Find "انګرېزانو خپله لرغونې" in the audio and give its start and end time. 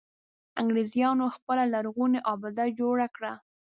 0.61-2.19